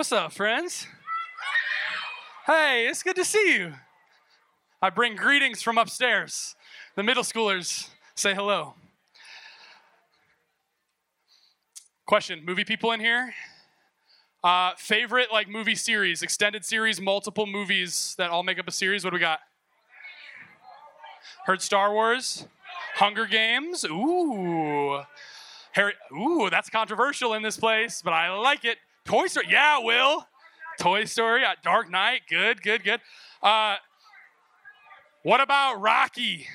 [0.00, 0.86] What's up, friends?
[2.46, 3.74] Hey, it's good to see you.
[4.80, 6.56] I bring greetings from upstairs.
[6.96, 8.72] The middle schoolers say hello.
[12.06, 13.34] Question Movie people in here?
[14.42, 19.04] Uh, favorite like movie series, extended series, multiple movies that all make up a series?
[19.04, 19.40] What do we got?
[21.44, 22.46] Heard Star Wars?
[22.94, 23.84] Hunger Games?
[23.84, 25.02] Ooh.
[25.72, 28.78] Harry, ooh, that's controversial in this place, but I like it.
[29.04, 30.26] Toy Story, yeah, Will.
[30.78, 33.00] Toy Story, uh, Dark Knight, good, good, good.
[33.42, 33.76] Uh,
[35.22, 36.46] what about Rocky?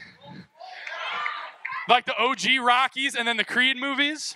[1.87, 4.35] Like the OG Rockies and then the Creed movies?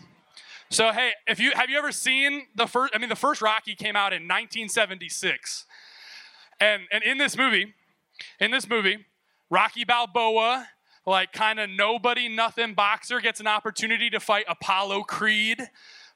[0.69, 2.95] So hey, if you have you ever seen the first?
[2.95, 5.65] I mean, the first Rocky came out in 1976,
[6.59, 7.73] and and in this movie,
[8.39, 9.05] in this movie,
[9.49, 10.67] Rocky Balboa,
[11.07, 15.71] like kind of nobody, nothing boxer, gets an opportunity to fight Apollo Creed,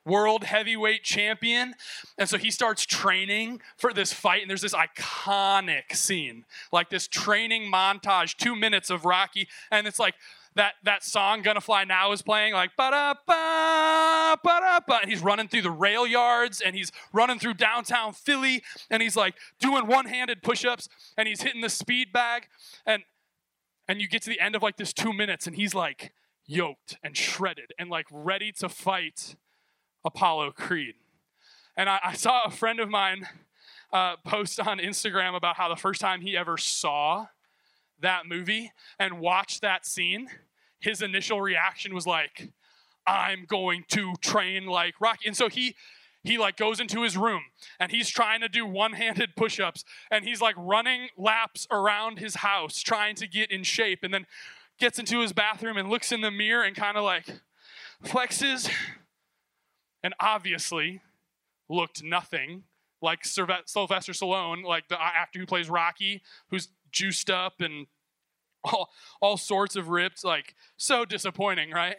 [0.05, 1.75] world heavyweight champion.
[2.17, 7.07] And so he starts training for this fight, and there's this iconic scene, like this
[7.07, 10.15] training montage, two minutes of Rocky, and it's like
[10.55, 14.99] that that song "Gonna Fly Now" is playing, like ba da ba ba da ba,
[15.01, 19.15] and he's running through the rail yards, and he's running through downtown Philly, and he's
[19.15, 22.47] like doing one-handed push-ups, and he's hitting the speed bag,
[22.85, 23.03] and
[23.87, 26.13] and you get to the end of like this two minutes, and he's like
[26.45, 29.35] yoked and shredded and like ready to fight
[30.05, 30.95] Apollo Creed.
[31.75, 33.27] And I, I saw a friend of mine
[33.91, 37.27] uh, post on Instagram about how the first time he ever saw
[37.99, 40.27] that movie and watched that scene,
[40.79, 42.49] his initial reaction was like,
[43.05, 45.27] I'm going to train like Rocky.
[45.27, 45.75] And so he
[46.23, 47.41] he like goes into his room
[47.79, 52.79] and he's trying to do one-handed push-ups and he's like running laps around his house
[52.79, 54.25] trying to get in shape and then
[54.79, 57.25] gets into his bathroom and looks in the mirror and kind of like
[58.05, 58.71] flexes
[60.03, 61.01] and obviously
[61.69, 62.63] looked nothing
[63.01, 67.87] like Sylvester Stallone, like the uh, actor who plays Rocky, who's juiced up and
[68.63, 68.89] all,
[69.21, 71.97] all sorts of ripped, like so disappointing, right?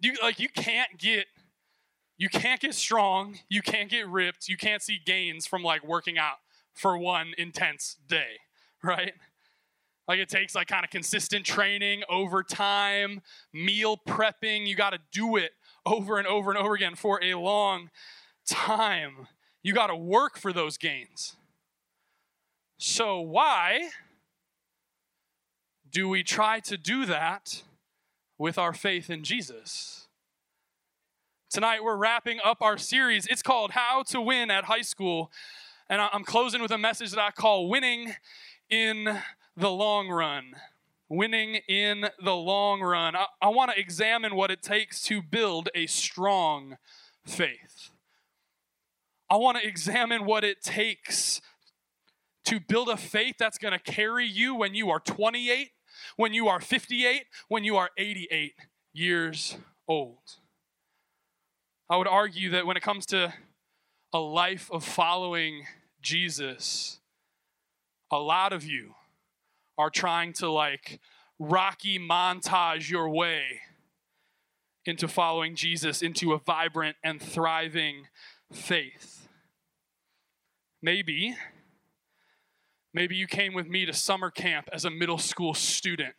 [0.00, 1.26] You like you can't get
[2.16, 6.18] you can't get strong, you can't get ripped, you can't see gains from like working
[6.18, 6.38] out
[6.72, 8.38] for one intense day,
[8.82, 9.12] right?
[10.08, 14.98] Like it takes like kind of consistent training over time, meal prepping, you got to
[15.12, 15.52] do it
[15.84, 17.90] over and over and over again for a long
[18.46, 19.28] time.
[19.62, 21.36] You got to work for those gains.
[22.78, 23.90] So, why
[25.90, 27.62] do we try to do that
[28.38, 30.08] with our faith in Jesus?
[31.48, 33.26] Tonight, we're wrapping up our series.
[33.26, 35.30] It's called How to Win at High School.
[35.88, 38.14] And I'm closing with a message that I call Winning
[38.70, 39.20] in
[39.54, 40.54] the Long Run.
[41.14, 43.14] Winning in the long run.
[43.14, 46.78] I, I want to examine what it takes to build a strong
[47.26, 47.90] faith.
[49.28, 51.42] I want to examine what it takes
[52.46, 55.72] to build a faith that's going to carry you when you are 28,
[56.16, 58.54] when you are 58, when you are 88
[58.94, 60.38] years old.
[61.90, 63.34] I would argue that when it comes to
[64.14, 65.66] a life of following
[66.00, 67.00] Jesus,
[68.10, 68.94] a lot of you
[69.78, 71.00] are trying to like
[71.38, 73.60] rocky montage your way
[74.84, 78.08] into following Jesus, into a vibrant and thriving
[78.52, 79.28] faith.
[80.82, 81.36] Maybe
[82.94, 86.14] Maybe you came with me to summer camp as a middle school student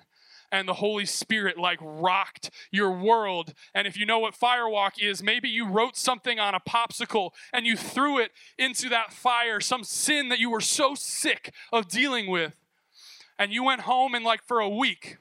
[0.51, 3.53] and the Holy Spirit like rocked your world.
[3.73, 7.65] And if you know what firewalk is, maybe you wrote something on a popsicle and
[7.65, 12.27] you threw it into that fire, some sin that you were so sick of dealing
[12.27, 12.55] with.
[13.37, 15.17] And you went home and like for a week,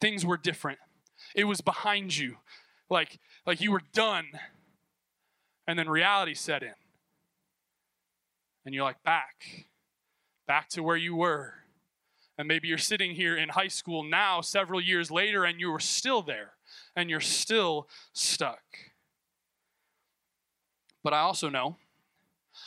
[0.00, 0.78] things were different.
[1.34, 2.36] It was behind you.
[2.90, 4.26] Like like you were done.
[5.66, 6.74] And then reality set in.
[8.66, 9.66] And you're like back
[10.46, 11.54] back to where you were.
[12.36, 15.80] And maybe you're sitting here in high school now, several years later, and you are
[15.80, 16.52] still there
[16.96, 18.62] and you're still stuck.
[21.02, 21.76] But I also know,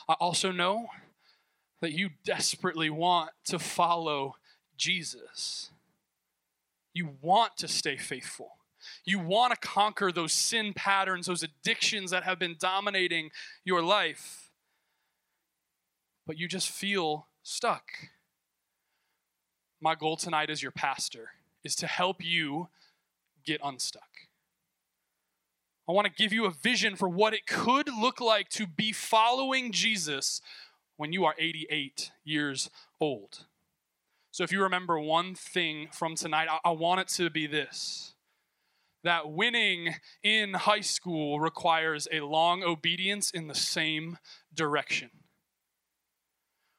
[0.08, 0.88] I also know
[1.82, 4.36] that you desperately want to follow
[4.78, 5.72] Jesus.
[6.94, 8.58] You want to stay faithful.
[9.06, 13.32] You want to conquer those sin patterns, those addictions that have been dominating
[13.64, 14.52] your life.
[16.26, 17.84] But you just feel stuck.
[19.80, 21.32] My goal tonight as your pastor
[21.64, 22.70] is to help you
[23.46, 24.10] get unstuck.
[25.88, 28.92] I want to give you a vision for what it could look like to be
[28.92, 30.42] following Jesus
[30.98, 32.70] when you are 88 years
[33.00, 33.46] old.
[34.38, 38.14] So, if you remember one thing from tonight, I, want it to be this
[39.04, 44.20] that winning in high school requires a long obedience in the same
[44.54, 45.10] direction.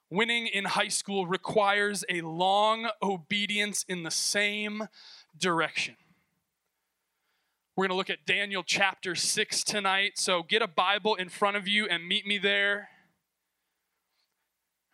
[0.08, 4.86] Winning in high school requires a long obedience in the same
[5.36, 5.96] direction.
[7.74, 10.12] We're going to look at Daniel chapter 6 tonight.
[10.14, 12.90] So get a Bible in front of you and meet me there.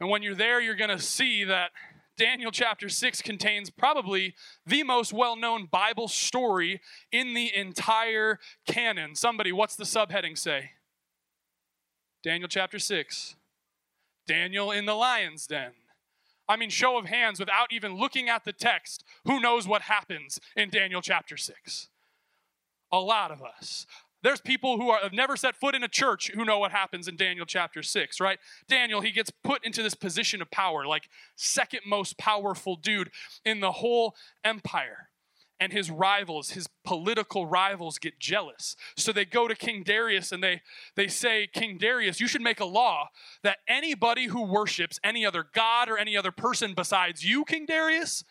[0.00, 1.70] And when you're there, you're going to see that
[2.16, 4.34] Daniel chapter 6 contains probably
[4.66, 6.80] the most well known Bible story
[7.10, 9.14] in the entire canon.
[9.14, 10.72] Somebody, what's the subheading say?
[12.22, 13.36] Daniel chapter 6.
[14.26, 15.72] Daniel in the lion's den.
[16.48, 20.38] I mean, show of hands without even looking at the text, who knows what happens
[20.56, 21.88] in Daniel chapter 6?
[22.92, 23.86] A lot of us.
[24.24, 27.08] There's people who are, have never set foot in a church who know what happens
[27.08, 28.38] in Daniel chapter 6, right?
[28.66, 33.10] Daniel, he gets put into this position of power, like second most powerful dude
[33.44, 35.10] in the whole empire.
[35.60, 38.76] And his rivals, his political rivals, get jealous.
[38.96, 40.62] So they go to King Darius and they,
[40.96, 43.10] they say, King Darius, you should make a law
[43.42, 48.24] that anybody who worships any other god or any other person besides you, King Darius,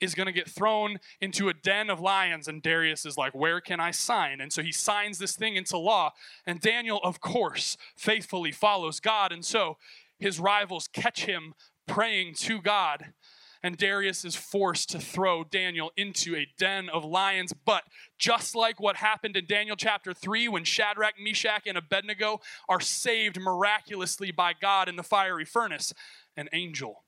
[0.00, 2.48] is going to get thrown into a den of lions.
[2.48, 4.40] And Darius is like, Where can I sign?
[4.40, 6.12] And so he signs this thing into law.
[6.46, 9.32] And Daniel, of course, faithfully follows God.
[9.32, 9.76] And so
[10.18, 11.54] his rivals catch him
[11.86, 13.12] praying to God.
[13.60, 17.52] And Darius is forced to throw Daniel into a den of lions.
[17.52, 17.82] But
[18.16, 23.40] just like what happened in Daniel chapter 3, when Shadrach, Meshach, and Abednego are saved
[23.40, 25.92] miraculously by God in the fiery furnace,
[26.36, 27.02] an angel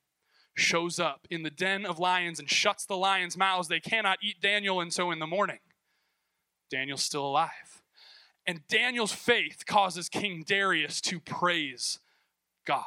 [0.61, 3.69] shows up in the den of lions and shuts the lions' mouths.
[3.69, 5.59] They cannot eat Daniel, and so in the morning,
[6.71, 7.83] Daniel's still alive.
[8.47, 11.99] And Daniel's faith causes King Darius to praise
[12.67, 12.85] God.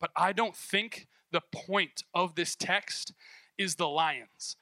[0.00, 3.12] But I don't think the point of this text
[3.58, 4.56] is the lions.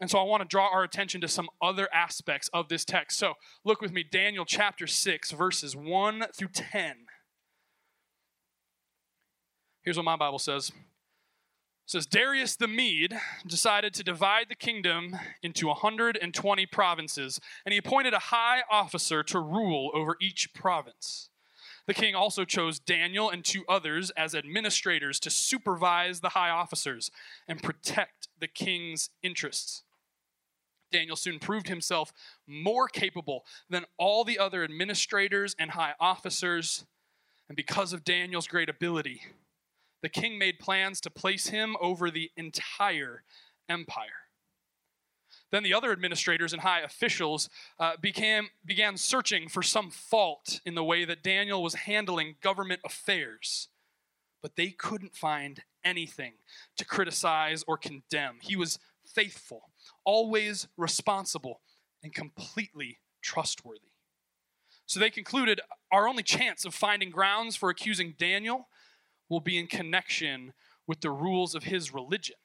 [0.00, 3.18] And so I want to draw our attention to some other aspects of this text.
[3.18, 3.34] So
[3.64, 6.94] look with me, Daniel chapter 6, verses 1 through 10.
[9.82, 10.68] Here's what my Bible says.
[10.70, 17.78] It says Darius the Mede decided to divide the kingdom into 120 provinces, and he
[17.78, 21.30] appointed a high officer to rule over each province.
[21.86, 27.10] The king also chose Daniel and two others as administrators to supervise the high officers
[27.48, 29.82] and protect the king's interests.
[30.92, 32.12] Daniel soon proved himself
[32.46, 36.84] more capable than all the other administrators and high officers,
[37.48, 39.22] and because of Daniel's great ability,
[40.02, 43.22] the king made plans to place him over the entire
[43.68, 44.28] empire.
[45.50, 47.48] Then the other administrators and high officials
[47.78, 52.80] uh, became, began searching for some fault in the way that Daniel was handling government
[52.84, 53.68] affairs,
[54.42, 56.34] but they couldn't find anything
[56.76, 58.36] to criticize or condemn.
[58.40, 59.70] He was faithful,
[60.04, 61.60] always responsible,
[62.02, 63.80] and completely trustworthy.
[64.86, 65.60] So they concluded
[65.92, 68.68] our only chance of finding grounds for accusing Daniel
[69.30, 70.52] will be in connection
[70.86, 72.36] with the rules of his religion.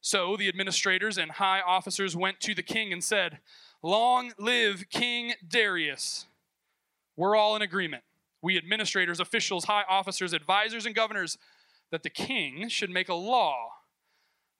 [0.00, 3.40] So the administrators and high officers went to the king and said,
[3.82, 6.26] Long live King Darius.
[7.16, 8.04] We're all in agreement.
[8.40, 11.36] We administrators, officials, high officers, advisors, and governors,
[11.90, 13.72] that the king should make a law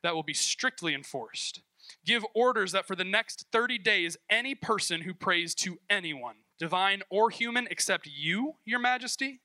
[0.02, 1.62] that will be strictly enforced.
[2.04, 7.02] Give orders that for the next 30 days, any person who prays to anyone, divine
[7.08, 9.40] or human, except you, your majesty,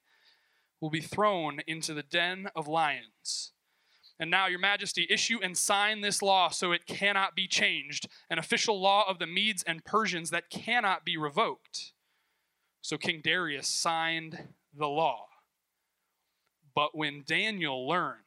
[0.79, 3.51] will be thrown into the den of lions.
[4.19, 8.39] And now, Your Majesty, issue and sign this law so it cannot be changed, an
[8.39, 11.91] official law of the Medes and Persians that cannot be revoked.
[12.81, 15.27] So King Darius signed the law.
[16.73, 18.19] But when Daniel learned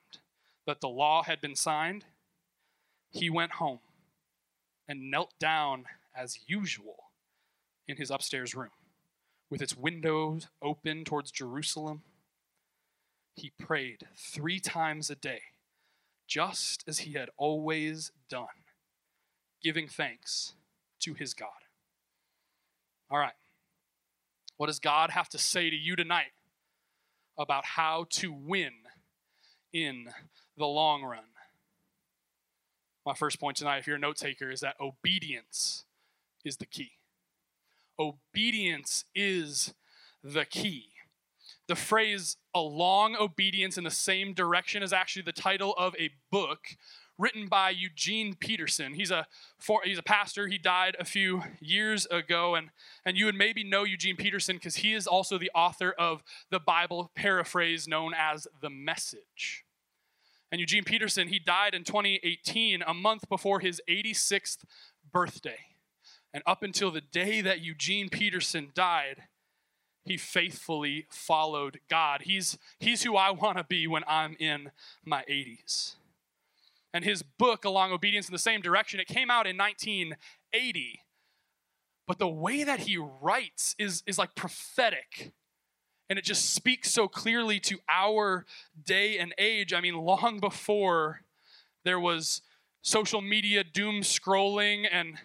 [0.67, 2.05] that the law had been signed,
[3.11, 3.81] he went home
[4.87, 7.05] and knelt down as usual
[7.87, 8.71] in his upstairs room,
[9.49, 12.03] with its windows open towards Jerusalem
[13.41, 15.41] he prayed three times a day,
[16.27, 18.47] just as he had always done,
[19.63, 20.55] giving thanks
[21.01, 21.49] to his God.
[23.11, 23.33] All right.
[24.57, 26.33] What does God have to say to you tonight
[27.39, 28.73] about how to win
[29.73, 30.09] in
[30.57, 31.25] the long run?
[33.07, 35.85] My first point tonight, if you're a note taker, is that obedience
[36.45, 36.93] is the key.
[37.99, 39.73] Obedience is
[40.23, 40.91] the key.
[41.69, 46.11] The phrase a long obedience in the same direction is actually the title of a
[46.31, 46.77] book
[47.19, 48.95] written by Eugene Peterson.
[48.95, 49.27] He's a
[49.59, 50.47] for, he's a pastor.
[50.47, 52.71] He died a few years ago, and
[53.05, 56.61] and you would maybe know Eugene Peterson because he is also the author of the
[56.61, 59.65] Bible paraphrase known as the Message.
[60.51, 64.65] And Eugene Peterson, he died in 2018, a month before his 86th
[65.13, 65.59] birthday.
[66.33, 69.25] And up until the day that Eugene Peterson died,
[70.09, 72.23] he faithfully followed God.
[72.25, 74.71] He's, he's who I want to be when I'm in
[75.05, 75.95] my 80s.
[76.93, 81.01] And his book, A Long Obedience in the Same Direction, it came out in 1980.
[82.07, 85.33] But the way that he writes is, is like prophetic.
[86.09, 88.47] And it just speaks so clearly to our
[88.83, 89.75] day and age.
[89.75, 91.21] I mean, long before
[91.85, 92.41] there was
[92.81, 95.19] social media doom scrolling and,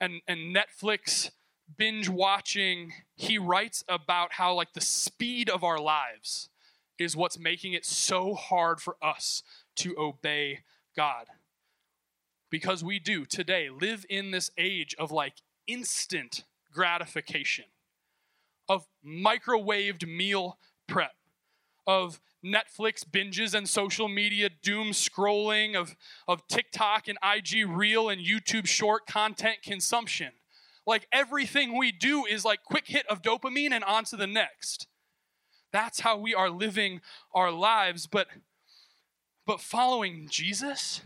[0.00, 1.30] and, and Netflix
[1.76, 6.48] binge watching, he writes about how, like, the speed of our lives
[6.98, 9.42] is what's making it so hard for us
[9.76, 10.60] to obey
[10.96, 11.26] God.
[12.50, 15.34] Because we do today live in this age of like
[15.66, 17.64] instant gratification,
[18.68, 21.14] of microwaved meal prep,
[21.86, 25.96] of Netflix binges and social media doom scrolling, of,
[26.28, 30.32] of TikTok and IG Reel and YouTube short content consumption.
[30.86, 34.86] Like everything we do is like quick hit of dopamine and on to the next.
[35.72, 37.00] That's how we are living
[37.34, 38.06] our lives.
[38.06, 38.28] But,
[39.46, 41.02] but following Jesus,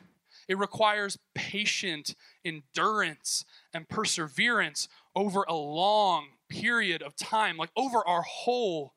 [0.49, 8.23] it requires patient endurance and perseverance over a long period of time, like over our
[8.23, 8.95] whole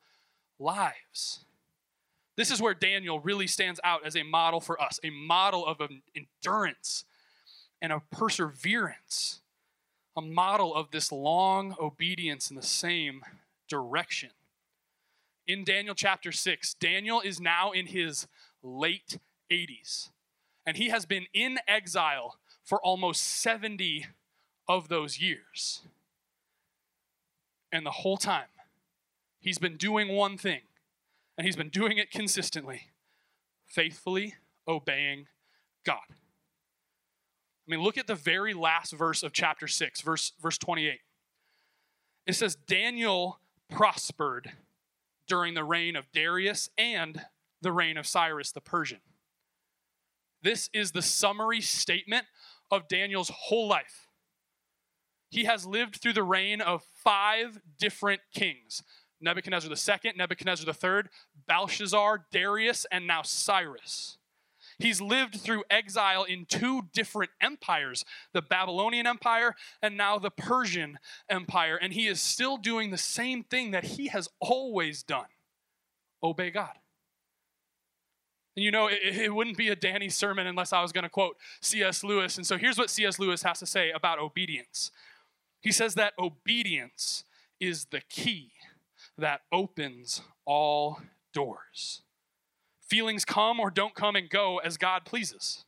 [0.58, 1.44] lives.
[2.36, 5.80] This is where Daniel really stands out as a model for us, a model of
[6.16, 7.04] endurance
[7.80, 9.41] and of perseverance
[10.16, 13.22] a model of this long obedience in the same
[13.68, 14.30] direction.
[15.46, 18.26] In Daniel chapter 6, Daniel is now in his
[18.62, 19.18] late
[19.50, 20.10] 80s,
[20.64, 24.06] and he has been in exile for almost 70
[24.68, 25.82] of those years.
[27.72, 28.50] And the whole time,
[29.40, 30.60] he's been doing one thing,
[31.36, 32.92] and he's been doing it consistently
[33.72, 34.34] faithfully
[34.68, 35.26] obeying
[35.84, 36.04] God.
[37.66, 40.98] I mean, look at the very last verse of chapter 6, verse, verse 28.
[42.26, 43.38] It says, Daniel
[43.70, 44.52] prospered
[45.26, 47.24] during the reign of Darius and
[47.60, 49.00] the reign of Cyrus the Persian.
[50.42, 52.26] This is the summary statement
[52.70, 54.08] of Daniel's whole life.
[55.30, 58.82] He has lived through the reign of five different kings
[59.22, 61.04] Nebuchadnezzar II, Nebuchadnezzar III,
[61.46, 64.18] Belshazzar, Darius, and now Cyrus.
[64.82, 70.98] He's lived through exile in two different empires the Babylonian Empire and now the Persian
[71.28, 71.78] Empire.
[71.80, 75.26] And he is still doing the same thing that he has always done
[76.22, 76.78] obey God.
[78.56, 81.08] And you know, it, it wouldn't be a Danny sermon unless I was going to
[81.08, 82.04] quote C.S.
[82.04, 82.36] Lewis.
[82.36, 83.18] And so here's what C.S.
[83.18, 84.90] Lewis has to say about obedience
[85.62, 87.24] he says that obedience
[87.60, 88.50] is the key
[89.16, 91.00] that opens all
[91.32, 92.02] doors.
[92.92, 95.64] Feelings come or don't come and go as God pleases.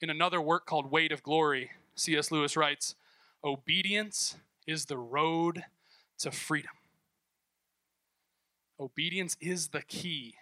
[0.00, 2.30] In another work called Weight of Glory, C.S.
[2.30, 2.94] Lewis writes
[3.42, 5.64] Obedience is the road
[6.20, 6.70] to freedom.
[8.78, 10.36] Obedience is the key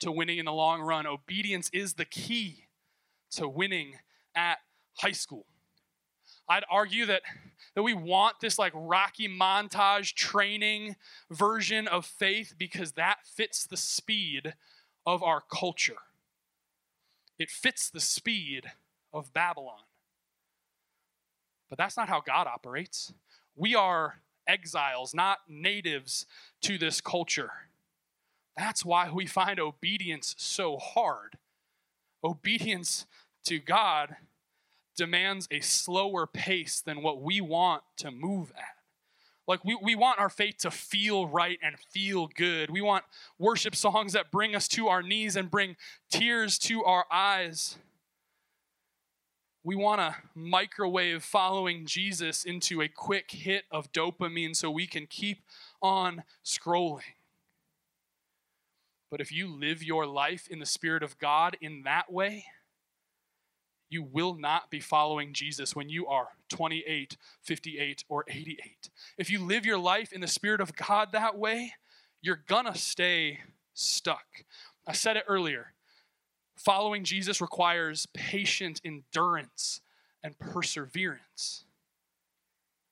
[0.00, 1.06] to winning in the long run.
[1.06, 2.66] Obedience is the key
[3.30, 4.00] to winning
[4.34, 4.58] at
[4.96, 5.46] high school.
[6.48, 7.22] I'd argue that,
[7.74, 10.96] that we want this like Rocky montage training
[11.30, 14.54] version of faith because that fits the speed
[15.06, 15.96] of our culture.
[17.38, 18.72] It fits the speed
[19.12, 19.80] of Babylon.
[21.68, 23.12] But that's not how God operates.
[23.54, 26.26] We are exiles, not natives
[26.62, 27.50] to this culture.
[28.56, 31.36] That's why we find obedience so hard.
[32.24, 33.06] Obedience
[33.44, 34.16] to God
[34.98, 38.76] demands a slower pace than what we want to move at.
[39.46, 42.68] Like, we, we want our faith to feel right and feel good.
[42.68, 43.04] We want
[43.38, 45.76] worship songs that bring us to our knees and bring
[46.10, 47.78] tears to our eyes.
[49.64, 55.06] We want to microwave following Jesus into a quick hit of dopamine so we can
[55.06, 55.38] keep
[55.80, 57.14] on scrolling.
[59.10, 62.44] But if you live your life in the Spirit of God in that way,
[63.90, 68.90] you will not be following Jesus when you are 28, 58, or 88.
[69.16, 71.74] If you live your life in the Spirit of God that way,
[72.20, 73.40] you're gonna stay
[73.74, 74.44] stuck.
[74.86, 75.74] I said it earlier.
[76.56, 79.80] Following Jesus requires patient endurance
[80.22, 81.64] and perseverance.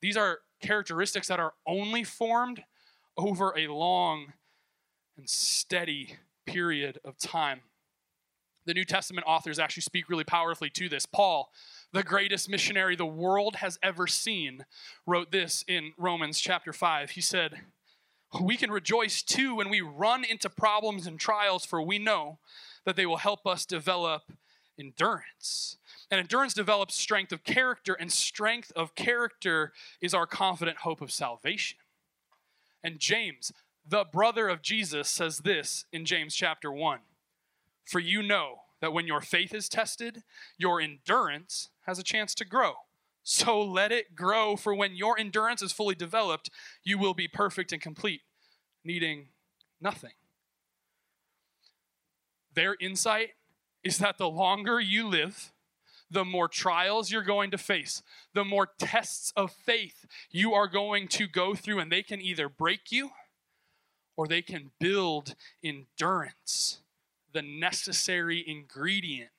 [0.01, 2.63] These are characteristics that are only formed
[3.17, 4.33] over a long
[5.17, 7.61] and steady period of time
[8.67, 11.05] the New Testament authors actually speak really powerfully to this.
[11.05, 11.51] Paul,
[11.93, 14.65] the greatest missionary the world has ever seen,
[15.05, 17.11] wrote this in Romans chapter 5.
[17.11, 17.61] He said,
[18.41, 22.39] We can rejoice too when we run into problems and trials, for we know
[22.85, 24.33] that they will help us develop
[24.77, 25.77] endurance.
[26.11, 29.71] And endurance develops strength of character, and strength of character
[30.01, 31.77] is our confident hope of salvation.
[32.83, 33.53] And James,
[33.87, 36.99] the brother of Jesus, says this in James chapter 1
[37.87, 40.23] For you know that when your faith is tested,
[40.57, 42.73] your endurance has a chance to grow.
[43.23, 46.49] So let it grow, for when your endurance is fully developed,
[46.83, 48.21] you will be perfect and complete,
[48.85, 49.27] needing
[49.81, 50.13] nothing.
[52.53, 53.31] Their insight
[53.83, 55.51] is that the longer you live,
[56.09, 58.01] the more trials you're going to face,
[58.33, 62.47] the more tests of faith you are going to go through, and they can either
[62.47, 63.11] break you
[64.15, 66.79] or they can build endurance,
[67.37, 69.29] the necessary ingredient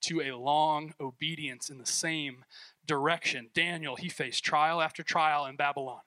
[0.00, 2.44] to a long obedience in the same
[2.86, 3.50] direction.
[3.52, 6.02] Daniel, he faced trial after trial in Babylon,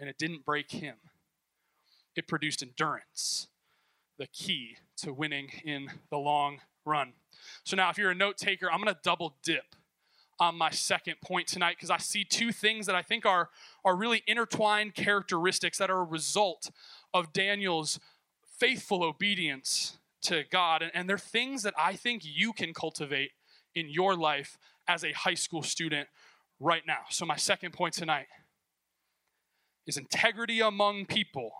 [0.00, 0.96] and it didn't break him,
[2.16, 3.46] it produced endurance,
[4.18, 7.12] the key to winning in the long run.
[7.62, 9.76] So now, if you're a note taker, I'm going to double dip
[10.40, 13.50] on my second point tonight because I see two things that I think are,
[13.84, 16.72] are really intertwined characteristics that are a result
[17.14, 18.00] of Daniel's
[18.58, 20.82] faithful obedience to God.
[20.82, 23.30] And, and they're things that I think you can cultivate
[23.74, 24.58] in your life
[24.88, 26.08] as a high school student
[26.58, 27.00] right now.
[27.10, 28.26] So, my second point tonight
[29.86, 31.52] is integrity among people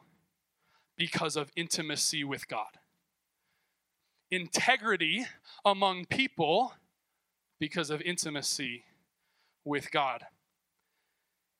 [0.96, 2.78] because of intimacy with God
[4.30, 5.26] integrity
[5.64, 6.74] among people
[7.58, 8.84] because of intimacy
[9.64, 10.24] with God.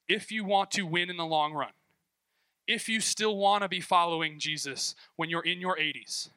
[0.09, 1.73] If you want to win in the long run,
[2.67, 6.31] if you still want to be following Jesus when you're in your 80s,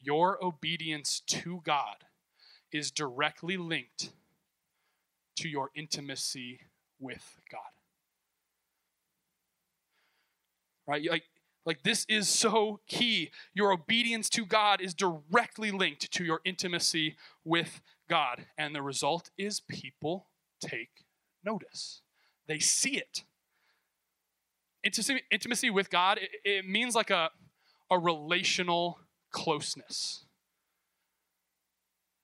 [0.00, 2.04] your obedience to God
[2.72, 4.10] is directly linked
[5.36, 6.60] to your intimacy
[6.98, 7.60] with God.
[10.86, 11.08] Right?
[11.08, 11.24] Like
[11.66, 13.30] like, this is so key.
[13.54, 18.46] Your obedience to God is directly linked to your intimacy with God.
[18.56, 20.26] And the result is people
[20.60, 21.04] take
[21.44, 22.02] notice,
[22.46, 23.24] they see it.
[24.82, 27.30] Intimacy, with God, it, it means like a,
[27.90, 28.98] a relational
[29.30, 30.24] closeness.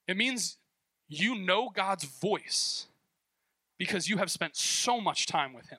[0.09, 0.59] It means
[1.09, 2.87] you know God's voice
[3.79, 5.79] because you have spent so much time with Him.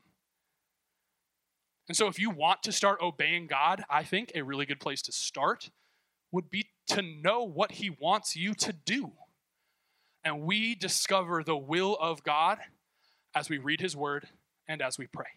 [1.88, 5.02] And so, if you want to start obeying God, I think a really good place
[5.04, 5.70] to start
[6.32, 9.14] would be to know what He wants you to do.
[10.24, 12.60] And we discover the will of God
[13.34, 14.28] as we read His word
[14.68, 15.28] and as we pray.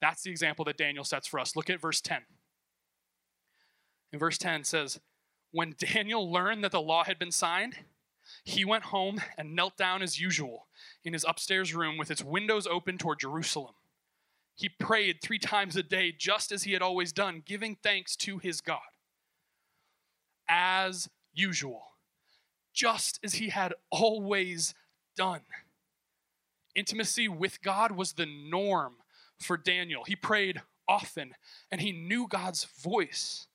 [0.00, 1.54] That's the example that Daniel sets for us.
[1.54, 2.22] Look at verse 10.
[4.12, 5.00] In verse 10 says,
[5.52, 7.76] When Daniel learned that the law had been signed,
[8.44, 10.68] he went home and knelt down as usual
[11.04, 13.74] in his upstairs room with its windows open toward Jerusalem.
[14.54, 18.38] He prayed three times a day, just as he had always done, giving thanks to
[18.38, 18.80] his God.
[20.48, 21.90] As usual,
[22.74, 24.74] just as he had always
[25.16, 25.42] done.
[26.74, 28.94] Intimacy with God was the norm
[29.38, 30.04] for Daniel.
[30.04, 31.34] He prayed often
[31.70, 33.46] and he knew God's voice.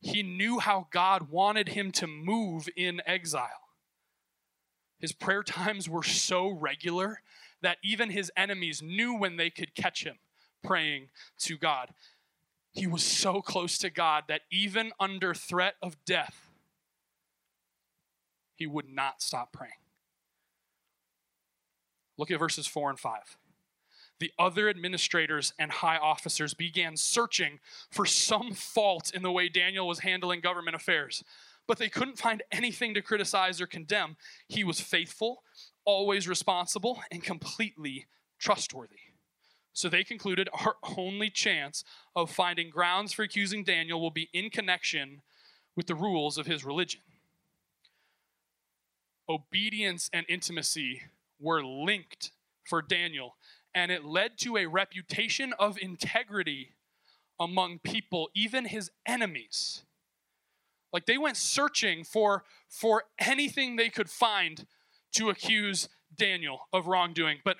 [0.00, 3.70] He knew how God wanted him to move in exile.
[4.98, 7.20] His prayer times were so regular
[7.62, 10.18] that even his enemies knew when they could catch him
[10.62, 11.90] praying to God.
[12.72, 16.50] He was so close to God that even under threat of death,
[18.54, 19.72] he would not stop praying.
[22.18, 23.36] Look at verses 4 and 5.
[24.18, 29.86] The other administrators and high officers began searching for some fault in the way Daniel
[29.86, 31.22] was handling government affairs
[31.66, 34.16] but they couldn't find anything to criticize or condemn.
[34.48, 35.42] He was faithful,
[35.84, 38.06] always responsible, and completely
[38.38, 38.96] trustworthy.
[39.72, 44.50] So they concluded our only chance of finding grounds for accusing Daniel will be in
[44.50, 45.22] connection
[45.74, 47.02] with the rules of his religion.
[49.28, 51.02] Obedience and intimacy
[51.38, 52.30] were linked
[52.64, 53.36] for Daniel,
[53.76, 56.70] and it led to a reputation of integrity
[57.38, 59.84] among people, even his enemies.
[60.94, 64.66] Like they went searching for, for anything they could find
[65.12, 67.58] to accuse Daniel of wrongdoing, but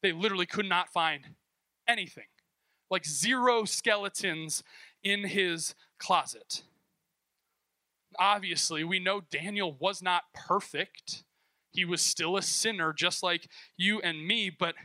[0.00, 1.30] they literally could not find
[1.88, 2.28] anything.
[2.88, 4.62] Like zero skeletons
[5.02, 6.62] in his closet.
[8.16, 11.24] Obviously, we know Daniel was not perfect.
[11.72, 14.76] He was still a sinner, just like you and me, but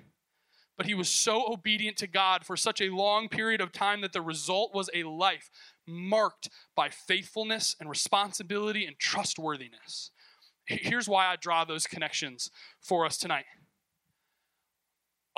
[0.83, 4.11] but he was so obedient to God for such a long period of time that
[4.11, 5.49] the result was a life
[5.87, 10.11] marked by faithfulness and responsibility and trustworthiness.
[10.65, 13.45] Here's why I draw those connections for us tonight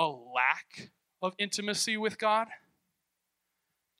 [0.00, 0.90] a lack
[1.22, 2.48] of intimacy with God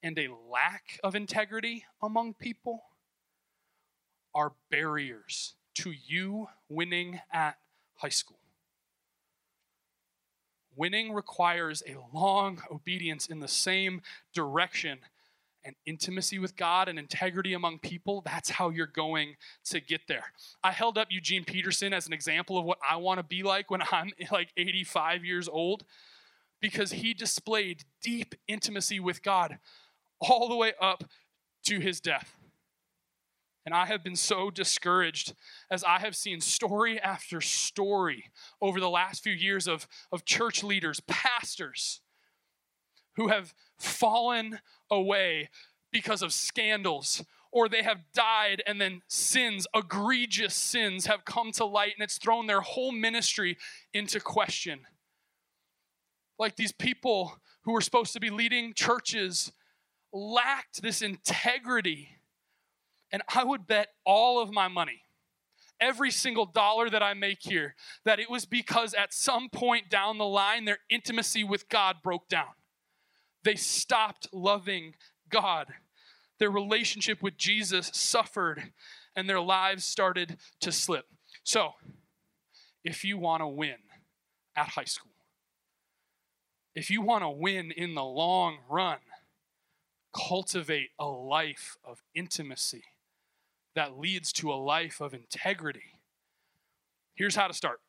[0.03, 2.83] and a lack of integrity among people
[4.35, 7.59] are barriers to you winning at
[7.99, 8.41] high school.
[10.77, 14.03] Winning requires a long obedience in the same
[14.35, 14.99] direction
[15.67, 19.35] and intimacy with God and integrity among people, that's how you're going
[19.65, 20.33] to get there.
[20.63, 23.71] I held up Eugene Peterson as an example of what I want to be like
[23.71, 25.85] when I'm like 85 years old
[26.61, 29.59] because he displayed deep intimacy with God
[30.21, 31.05] all the way up
[31.65, 32.37] to his death.
[33.67, 35.35] And I have been so discouraged
[35.71, 38.31] as I have seen story after story
[38.63, 42.01] over the last few years of, of church leaders, pastors,
[43.17, 45.51] who have fallen away
[45.91, 51.65] because of scandals or they have died and then sins, egregious sins, have come to
[51.65, 53.57] light and it's thrown their whole ministry
[53.93, 54.81] into question.
[56.39, 59.53] Like these people who were supposed to be leading churches
[60.13, 62.16] lacked this integrity.
[63.13, 65.03] And I would bet all of my money,
[65.81, 70.19] every single dollar that I make here, that it was because at some point down
[70.19, 72.55] the line, their intimacy with God broke down.
[73.45, 74.95] They stopped loving
[75.29, 75.69] God.
[76.39, 78.73] Their relationship with Jesus suffered
[79.15, 81.07] and their lives started to slip.
[81.45, 81.75] So,
[82.85, 83.77] if you want to win
[84.57, 85.13] at high school,
[86.75, 88.99] if you want to win in the long run,
[90.13, 92.85] cultivate a life of intimacy
[93.77, 96.01] that leads to a life of integrity.
[97.15, 97.81] Here's how to start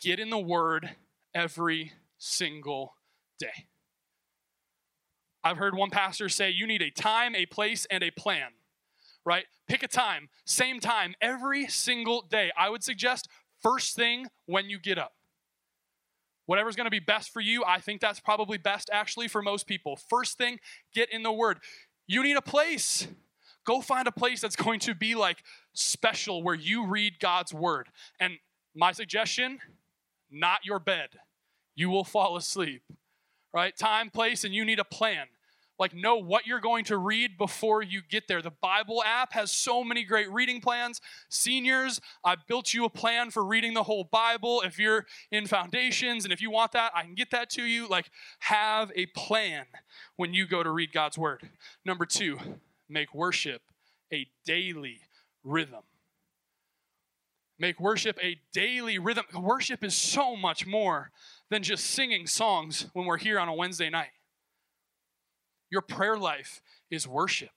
[0.00, 0.90] get in the Word
[1.34, 2.94] every single
[3.38, 3.66] day.
[5.42, 8.50] I've heard one pastor say you need a time, a place, and a plan,
[9.24, 9.44] right?
[9.68, 12.50] Pick a time, same time, every single day.
[12.58, 13.28] I would suggest
[13.62, 15.12] first thing when you get up.
[16.46, 19.96] Whatever's to be best for you, I think that's probably best actually for most people.
[19.96, 20.58] First thing,
[20.94, 21.58] get in the Word.
[22.06, 23.06] You need a place.
[23.64, 25.42] Go find a place that's going to be like
[25.72, 27.88] special where you read God's Word.
[28.18, 28.34] And
[28.74, 29.58] my suggestion,
[30.30, 31.10] not your bed.
[31.74, 32.82] You will fall asleep
[33.52, 33.76] right?
[33.76, 35.26] Time, place, and you need a plan.
[35.78, 38.42] Like, know what you're going to read before you get there.
[38.42, 41.00] The Bible app has so many great reading plans.
[41.30, 44.60] Seniors, I built you a plan for reading the whole Bible.
[44.60, 47.88] If you're in foundations and if you want that, I can get that to you.
[47.88, 49.64] Like, have a plan
[50.16, 51.48] when you go to read God's Word.
[51.86, 52.38] Number two,
[52.90, 53.62] make worship
[54.12, 55.00] a daily
[55.44, 55.82] rhythm.
[57.58, 59.24] Make worship a daily rhythm.
[59.34, 61.10] Worship is so much more
[61.50, 64.12] than just singing songs when we're here on a Wednesday night.
[65.70, 67.50] Your prayer life is worship.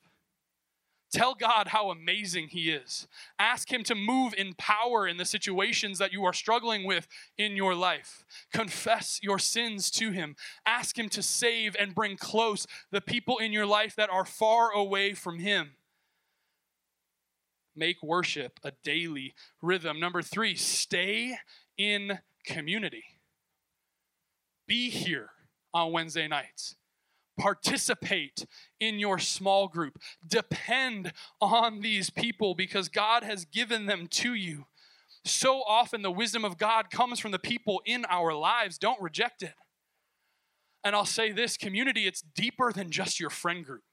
[1.14, 3.08] Tell God how amazing He is.
[3.40, 7.56] Ask Him to move in power in the situations that you are struggling with in
[7.56, 8.26] your life.
[8.52, 10.36] Confess your sins to Him.
[10.66, 14.72] Ask Him to save and bring close the people in your life that are far
[14.72, 15.72] away from Him.
[17.76, 20.00] Make worship a daily rhythm.
[20.00, 21.38] Number three, stay
[21.78, 23.06] in community
[24.68, 25.30] be here
[25.74, 26.76] on Wednesday nights.
[27.38, 28.46] Participate
[28.80, 30.00] in your small group.
[30.26, 34.66] Depend on these people because God has given them to you.
[35.26, 38.78] So often, the wisdom of God comes from the people in our lives.
[38.78, 39.54] Don't reject it.
[40.84, 43.84] And I'll say this community, it's deeper than just your friend group.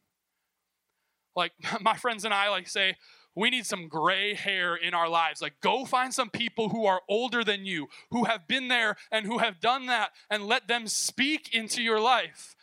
[1.36, 2.96] Like my friends and I like say,
[3.34, 5.40] we need some gray hair in our lives.
[5.40, 9.24] Like, go find some people who are older than you, who have been there and
[9.24, 12.56] who have done that, and let them speak into your life.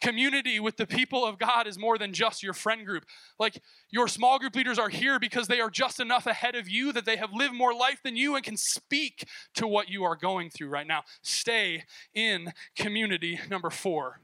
[0.00, 3.04] Community with the people of God is more than just your friend group.
[3.38, 6.92] Like, your small group leaders are here because they are just enough ahead of you
[6.92, 10.16] that they have lived more life than you and can speak to what you are
[10.16, 11.02] going through right now.
[11.22, 11.84] Stay
[12.14, 13.40] in community.
[13.50, 14.20] Number four,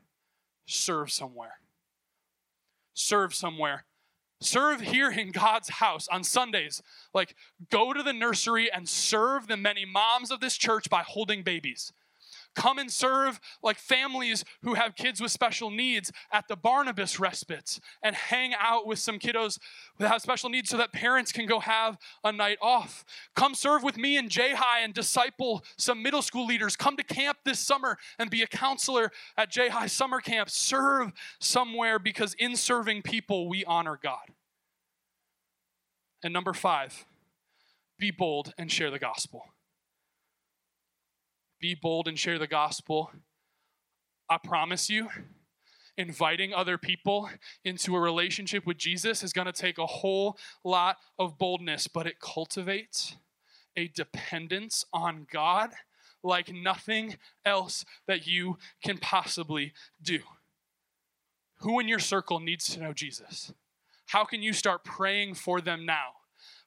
[0.67, 1.59] serve somewhere.
[2.95, 3.85] Serve somewhere
[4.45, 6.83] serve here in God's house on Sundays.
[7.13, 7.35] Like,
[7.71, 11.93] go to the nursery and serve the many moms of this church by holding babies.
[12.55, 17.81] Come and serve like families who have kids with special needs at the Barnabas respite
[18.03, 19.59] and hang out with some kiddos
[19.99, 23.05] that have special needs so that parents can go have a night off.
[23.35, 26.77] Come serve with me in J High and disciple some middle school leaders.
[26.77, 30.49] Come to camp this summer and be a counselor at J High summer camp.
[30.49, 34.31] Serve somewhere because in serving people, we honor God.
[36.23, 37.05] And number five,
[37.99, 39.54] be bold and share the gospel
[41.65, 43.11] be bold and share the gospel.
[44.29, 45.09] I promise you,
[45.97, 47.31] inviting other people
[47.65, 52.07] into a relationship with Jesus is going to take a whole lot of boldness, but
[52.07, 53.17] it cultivates
[53.79, 55.71] a dependence on God
[56.23, 59.73] like nothing else that you can possibly
[60.03, 60.19] do.
[61.61, 63.55] Who in your circle needs to know Jesus?
[64.09, 66.24] How can you start praying for them now?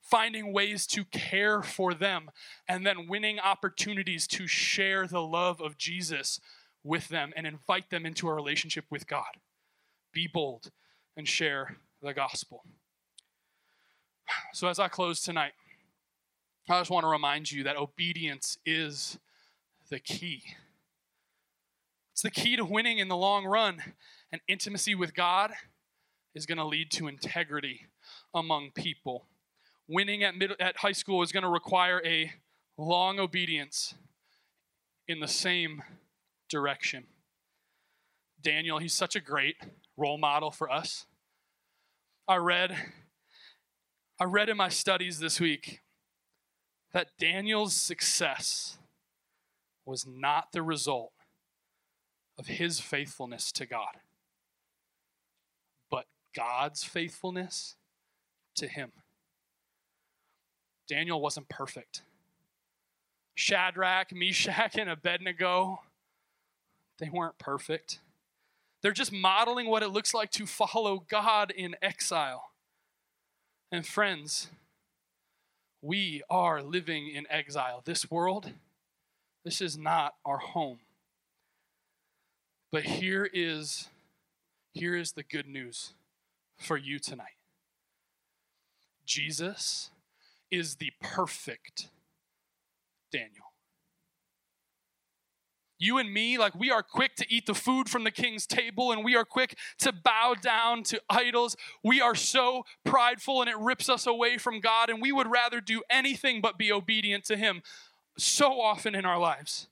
[0.10, 2.32] Finding ways to care for them
[2.68, 6.40] and then winning opportunities to share the love of Jesus
[6.84, 9.38] with them and invite them into a relationship with God.
[10.14, 10.72] Be bold
[11.18, 12.64] and share the gospel.
[14.54, 15.54] So, as I close tonight,
[16.70, 19.20] I just want to remind you that obedience is
[19.90, 20.44] the key.
[22.14, 23.94] It's the key to winning in the long run.
[24.32, 25.52] And intimacy with God
[26.36, 27.88] is going to lead to integrity
[28.34, 29.26] among people.
[29.88, 32.34] Winning at, mid- at high school is going to require a
[32.78, 33.96] long obedience
[35.08, 35.82] in the same
[36.50, 37.06] direction.
[38.42, 39.56] Daniel, he's such a great
[39.96, 41.06] role model for us.
[42.28, 42.76] I read
[44.20, 45.82] I read in my studies this week
[46.92, 48.80] that Daniel's success
[49.86, 51.12] was not the result
[52.38, 53.98] of his faithfulness to God,
[55.92, 57.76] but God's faithfulness
[58.56, 58.92] to him.
[60.88, 62.02] Daniel wasn't perfect.
[63.36, 65.82] Shadrach, Meshach, and Abednego,
[67.00, 68.00] they weren't perfect.
[68.82, 72.52] They're just modeling what it looks like to follow God in exile.
[73.72, 74.50] And friends,
[75.82, 77.82] we are living in exile.
[77.86, 78.52] This world,
[79.44, 80.80] this is not our home.
[82.72, 83.90] But here is
[84.74, 85.94] here is the good news
[86.58, 87.38] for you tonight.
[89.06, 89.90] Jesus
[90.52, 91.90] is the perfect
[93.12, 93.48] Daniel.
[95.80, 98.92] You and me, like we are quick to eat the food from the king's table
[98.92, 101.56] and we are quick to bow down to idols.
[101.84, 105.62] We are so prideful and it rips us away from God, and we would rather
[105.62, 107.62] do anything but be obedient to Him
[108.18, 109.68] so often in our lives.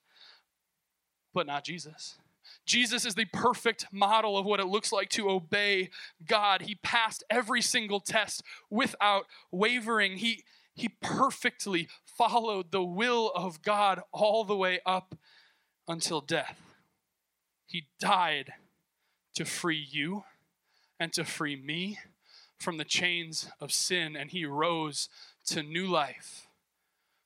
[1.34, 2.18] But not Jesus.
[2.66, 5.90] Jesus is the perfect model of what it looks like to obey
[6.26, 6.64] God.
[6.64, 10.18] He passed every single test without wavering.
[10.18, 10.44] He,
[10.76, 15.16] he perfectly followed the will of God all the way up
[15.88, 16.60] until death.
[17.66, 18.54] He died
[19.36, 20.26] to free you
[21.00, 22.00] and to free me
[22.58, 25.10] from the chains of sin, and he rose
[25.46, 26.48] to new life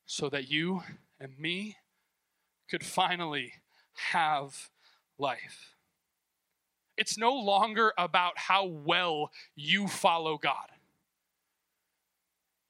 [0.06, 0.84] so that you
[1.20, 1.78] and me
[2.70, 3.54] could finally
[4.12, 4.70] have
[5.18, 5.76] life.
[6.98, 10.70] It's no longer about how well you follow God.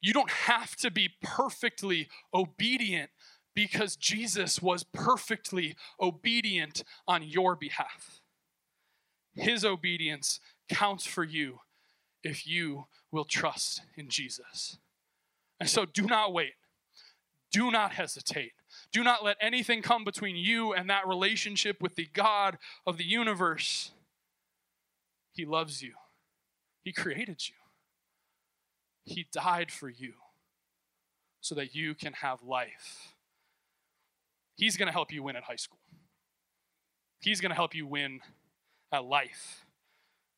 [0.00, 3.10] You don't have to be perfectly obedient
[3.54, 8.20] because Jesus was perfectly obedient on your behalf.
[9.34, 11.60] His obedience counts for you
[12.22, 14.78] if you will trust in Jesus.
[15.58, 16.54] And so do not wait.
[17.52, 18.52] Do not hesitate.
[18.92, 23.04] Do not let anything come between you and that relationship with the God of the
[23.04, 23.90] universe.
[25.32, 25.94] He loves you,
[26.82, 27.54] He created you,
[29.10, 30.12] He died for you
[31.40, 33.14] so that you can have life.
[34.54, 35.80] He's going to help you win at high school.
[37.18, 38.20] He's going to help you win
[38.92, 39.66] at life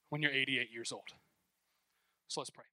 [0.08, 1.08] when you're 88 years old.
[2.28, 2.71] So let's pray.